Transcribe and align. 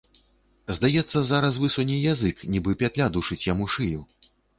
Здаецца, 0.77 1.17
зараз 1.31 1.59
высуне 1.63 1.97
язык, 2.13 2.41
нібы 2.53 2.73
пятля 2.81 3.09
душыць 3.19 3.39
яму 3.53 3.69
шыю. 3.75 4.01